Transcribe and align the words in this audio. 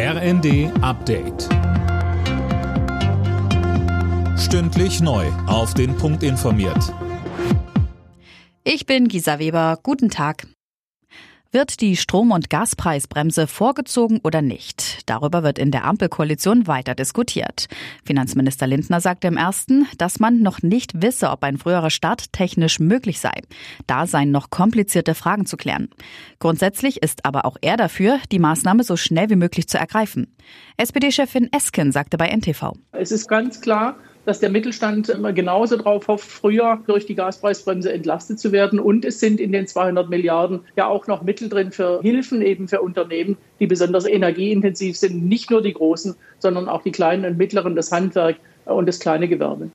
RND 0.00 0.70
Update. 0.80 1.48
Stündlich 4.38 5.00
neu. 5.00 5.26
Auf 5.48 5.74
den 5.74 5.96
Punkt 5.96 6.22
informiert. 6.22 6.94
Ich 8.62 8.86
bin 8.86 9.08
Gisa 9.08 9.40
Weber. 9.40 9.80
Guten 9.82 10.08
Tag. 10.08 10.46
Wird 11.50 11.80
die 11.80 11.96
Strom- 11.96 12.30
und 12.30 12.48
Gaspreisbremse 12.48 13.48
vorgezogen 13.48 14.20
oder 14.22 14.40
nicht? 14.40 14.87
Darüber 15.08 15.42
wird 15.42 15.58
in 15.58 15.70
der 15.70 15.84
Ampelkoalition 15.84 16.66
weiter 16.66 16.94
diskutiert. 16.94 17.68
Finanzminister 18.04 18.66
Lindner 18.66 19.00
sagte 19.00 19.28
im 19.28 19.38
ersten, 19.38 19.86
dass 19.96 20.20
man 20.20 20.42
noch 20.42 20.60
nicht 20.60 21.00
wisse, 21.02 21.30
ob 21.30 21.42
ein 21.44 21.56
früherer 21.56 21.88
Start 21.88 22.30
technisch 22.34 22.78
möglich 22.78 23.18
sei. 23.18 23.32
Da 23.86 24.06
seien 24.06 24.30
noch 24.30 24.50
komplizierte 24.50 25.14
Fragen 25.14 25.46
zu 25.46 25.56
klären. 25.56 25.88
Grundsätzlich 26.40 27.02
ist 27.02 27.24
aber 27.24 27.46
auch 27.46 27.56
er 27.62 27.78
dafür, 27.78 28.18
die 28.30 28.38
Maßnahme 28.38 28.84
so 28.84 28.96
schnell 28.96 29.30
wie 29.30 29.36
möglich 29.36 29.66
zu 29.66 29.78
ergreifen. 29.78 30.36
SPD-Chefin 30.76 31.48
Esken 31.52 31.90
sagte 31.90 32.18
bei 32.18 32.28
NTV. 32.28 32.74
Es 32.92 33.10
ist 33.10 33.28
ganz 33.28 33.62
klar, 33.62 33.96
dass 34.28 34.40
der 34.40 34.50
Mittelstand 34.50 35.10
genauso 35.34 35.78
darauf 35.78 36.06
hofft, 36.06 36.30
früher 36.30 36.82
durch 36.86 37.06
die 37.06 37.14
Gaspreisbremse 37.14 37.90
entlastet 37.90 38.38
zu 38.38 38.52
werden. 38.52 38.78
Und 38.78 39.06
es 39.06 39.20
sind 39.20 39.40
in 39.40 39.52
den 39.52 39.66
200 39.66 40.10
Milliarden 40.10 40.60
ja 40.76 40.86
auch 40.86 41.06
noch 41.06 41.22
Mittel 41.22 41.48
drin 41.48 41.72
für 41.72 42.02
Hilfen 42.02 42.42
eben 42.42 42.68
für 42.68 42.82
Unternehmen, 42.82 43.38
die 43.58 43.66
besonders 43.66 44.06
energieintensiv 44.06 44.98
sind. 44.98 45.26
Nicht 45.26 45.50
nur 45.50 45.62
die 45.62 45.72
großen, 45.72 46.14
sondern 46.40 46.68
auch 46.68 46.82
die 46.82 46.92
kleinen 46.92 47.24
und 47.24 47.38
mittleren, 47.38 47.74
das 47.74 47.90
Handwerk 47.90 48.36
und 48.66 48.84
das 48.84 49.00
kleine 49.00 49.28
Gewerbe. 49.28 49.70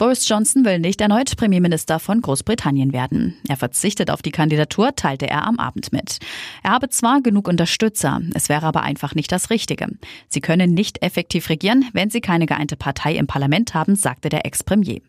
Boris 0.00 0.26
Johnson 0.26 0.64
will 0.64 0.78
nicht 0.78 1.02
erneut 1.02 1.36
Premierminister 1.36 1.98
von 1.98 2.22
Großbritannien 2.22 2.94
werden. 2.94 3.36
Er 3.46 3.58
verzichtet 3.58 4.10
auf 4.10 4.22
die 4.22 4.30
Kandidatur, 4.30 4.96
teilte 4.96 5.28
er 5.28 5.46
am 5.46 5.58
Abend 5.58 5.92
mit. 5.92 6.20
Er 6.62 6.70
habe 6.70 6.88
zwar 6.88 7.20
genug 7.20 7.46
Unterstützer, 7.46 8.22
es 8.32 8.48
wäre 8.48 8.64
aber 8.64 8.80
einfach 8.80 9.14
nicht 9.14 9.30
das 9.30 9.50
Richtige. 9.50 9.88
Sie 10.26 10.40
können 10.40 10.72
nicht 10.72 11.02
effektiv 11.02 11.50
regieren, 11.50 11.84
wenn 11.92 12.08
sie 12.08 12.22
keine 12.22 12.46
geeinte 12.46 12.76
Partei 12.76 13.14
im 13.14 13.26
Parlament 13.26 13.74
haben, 13.74 13.94
sagte 13.94 14.30
der 14.30 14.46
Ex-Premier. 14.46 15.02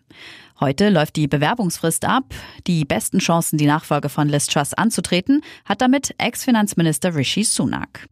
Heute 0.59 0.89
läuft 0.89 1.15
die 1.15 1.29
Bewerbungsfrist 1.29 2.03
ab. 2.03 2.25
Die 2.67 2.83
besten 2.83 3.19
Chancen, 3.19 3.57
die 3.57 3.67
Nachfolge 3.67 4.09
von 4.09 4.27
Liz 4.27 4.47
Truss 4.47 4.73
anzutreten, 4.73 5.41
hat 5.63 5.79
damit 5.79 6.13
Ex-Finanzminister 6.17 7.15
Rishi 7.15 7.45
Sunak. 7.45 8.09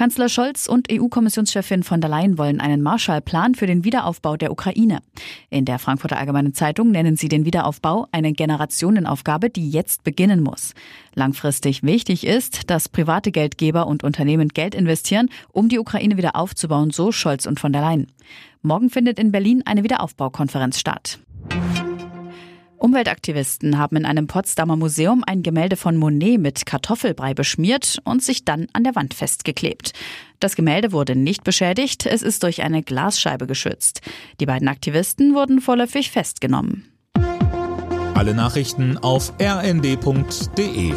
Kanzler 0.00 0.30
Scholz 0.30 0.66
und 0.66 0.90
EU-Kommissionschefin 0.90 1.82
von 1.82 2.00
der 2.00 2.08
Leyen 2.08 2.38
wollen 2.38 2.58
einen 2.58 2.80
Marshallplan 2.80 3.54
für 3.54 3.66
den 3.66 3.84
Wiederaufbau 3.84 4.38
der 4.38 4.50
Ukraine. 4.50 5.00
In 5.50 5.66
der 5.66 5.78
Frankfurter 5.78 6.16
Allgemeinen 6.16 6.54
Zeitung 6.54 6.90
nennen 6.90 7.16
sie 7.16 7.28
den 7.28 7.44
Wiederaufbau 7.44 8.06
eine 8.10 8.32
Generationenaufgabe, 8.32 9.50
die 9.50 9.68
jetzt 9.68 10.02
beginnen 10.02 10.42
muss. 10.42 10.72
Langfristig 11.14 11.82
wichtig 11.82 12.26
ist, 12.26 12.70
dass 12.70 12.88
private 12.88 13.30
Geldgeber 13.30 13.86
und 13.86 14.02
Unternehmen 14.02 14.48
Geld 14.48 14.74
investieren, 14.74 15.28
um 15.52 15.68
die 15.68 15.78
Ukraine 15.78 16.16
wieder 16.16 16.34
aufzubauen, 16.34 16.92
so 16.92 17.12
Scholz 17.12 17.44
und 17.44 17.60
von 17.60 17.74
der 17.74 17.82
Leyen. 17.82 18.06
Morgen 18.62 18.88
findet 18.88 19.18
in 19.18 19.32
Berlin 19.32 19.64
eine 19.66 19.84
Wiederaufbaukonferenz 19.84 20.78
statt. 20.78 21.18
Umweltaktivisten 22.80 23.78
haben 23.78 23.96
in 23.96 24.06
einem 24.06 24.26
Potsdamer 24.26 24.74
Museum 24.74 25.22
ein 25.26 25.42
Gemälde 25.42 25.76
von 25.76 25.96
Monet 25.96 26.40
mit 26.40 26.64
Kartoffelbrei 26.64 27.34
beschmiert 27.34 27.98
und 28.04 28.22
sich 28.22 28.46
dann 28.46 28.68
an 28.72 28.84
der 28.84 28.94
Wand 28.94 29.12
festgeklebt. 29.12 29.92
Das 30.40 30.56
Gemälde 30.56 30.90
wurde 30.90 31.14
nicht 31.14 31.44
beschädigt, 31.44 32.06
es 32.06 32.22
ist 32.22 32.42
durch 32.42 32.62
eine 32.62 32.82
Glasscheibe 32.82 33.46
geschützt. 33.46 34.00
Die 34.40 34.46
beiden 34.46 34.66
Aktivisten 34.66 35.34
wurden 35.34 35.60
vorläufig 35.60 36.10
festgenommen. 36.10 36.90
Alle 38.14 38.34
Nachrichten 38.34 38.96
auf 38.96 39.34
rnd.de 39.40 40.94